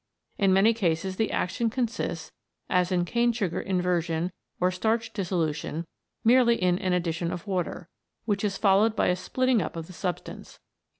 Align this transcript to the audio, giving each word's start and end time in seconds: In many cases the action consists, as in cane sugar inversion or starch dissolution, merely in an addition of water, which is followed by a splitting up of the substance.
In 0.39 0.51
many 0.51 0.73
cases 0.73 1.17
the 1.17 1.29
action 1.31 1.69
consists, 1.69 2.31
as 2.71 2.91
in 2.91 3.05
cane 3.05 3.31
sugar 3.33 3.61
inversion 3.61 4.31
or 4.59 4.71
starch 4.71 5.13
dissolution, 5.13 5.85
merely 6.23 6.59
in 6.59 6.79
an 6.79 6.93
addition 6.93 7.31
of 7.31 7.45
water, 7.45 7.87
which 8.25 8.43
is 8.43 8.57
followed 8.57 8.95
by 8.95 9.09
a 9.09 9.15
splitting 9.15 9.61
up 9.61 9.75
of 9.75 9.85
the 9.85 9.93
substance. 9.93 10.57